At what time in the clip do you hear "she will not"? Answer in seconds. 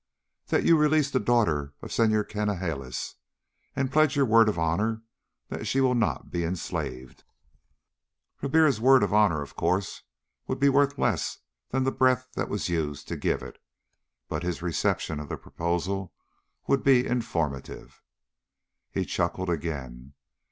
5.67-6.31